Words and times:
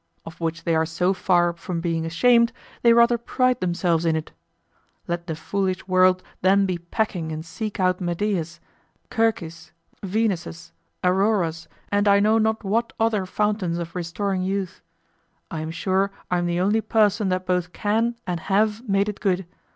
of 0.25 0.39
which 0.41 0.63
they 0.63 0.73
are 0.73 0.83
so 0.83 1.13
far 1.13 1.53
from 1.53 1.79
being 1.79 2.07
ashamed, 2.07 2.51
they 2.81 2.91
rather 2.91 3.19
pride 3.19 3.59
themselves 3.61 4.03
in 4.03 4.15
it. 4.15 4.31
Let 5.07 5.27
the 5.27 5.35
foolish 5.35 5.87
world 5.87 6.23
then 6.41 6.65
be 6.65 6.79
packing 6.79 7.31
and 7.31 7.45
seek 7.45 7.79
out 7.79 8.01
Medeas, 8.01 8.59
Circes, 9.13 9.71
Venuses, 10.01 10.71
Auroras, 11.03 11.67
and 11.91 12.07
I 12.07 12.19
know 12.19 12.39
not 12.39 12.63
what 12.63 12.93
other 12.99 13.27
fountains 13.27 13.77
of 13.77 13.93
restoring 13.93 14.41
youth. 14.41 14.81
I 15.51 15.61
am 15.61 15.69
sure 15.69 16.09
I 16.31 16.39
am 16.39 16.47
the 16.47 16.61
only 16.61 16.81
person 16.81 17.29
that 17.29 17.45
both 17.45 17.71
can, 17.71 18.15
and 18.25 18.39
have, 18.39 18.89
made 18.89 19.07
it 19.07 19.19
good. 19.19 19.45